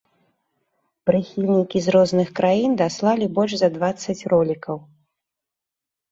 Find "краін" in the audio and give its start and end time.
2.39-2.71